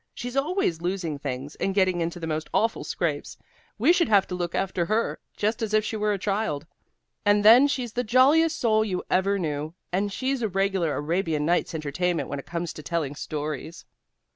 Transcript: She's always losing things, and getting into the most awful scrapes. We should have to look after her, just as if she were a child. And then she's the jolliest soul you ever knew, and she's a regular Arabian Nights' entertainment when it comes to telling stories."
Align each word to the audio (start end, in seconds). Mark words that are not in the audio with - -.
She's 0.15 0.35
always 0.35 0.81
losing 0.81 1.19
things, 1.19 1.53
and 1.57 1.75
getting 1.75 2.01
into 2.01 2.19
the 2.19 2.25
most 2.25 2.49
awful 2.55 2.83
scrapes. 2.83 3.37
We 3.77 3.93
should 3.93 4.09
have 4.09 4.25
to 4.29 4.33
look 4.33 4.55
after 4.55 4.87
her, 4.87 5.19
just 5.37 5.61
as 5.61 5.75
if 5.75 5.85
she 5.85 5.95
were 5.95 6.11
a 6.11 6.17
child. 6.17 6.65
And 7.23 7.45
then 7.45 7.67
she's 7.67 7.93
the 7.93 8.03
jolliest 8.03 8.57
soul 8.57 8.83
you 8.83 9.03
ever 9.11 9.37
knew, 9.37 9.75
and 9.91 10.11
she's 10.11 10.41
a 10.41 10.49
regular 10.49 10.95
Arabian 10.95 11.45
Nights' 11.45 11.75
entertainment 11.75 12.29
when 12.29 12.39
it 12.39 12.47
comes 12.47 12.73
to 12.73 12.81
telling 12.81 13.13
stories." 13.13 13.85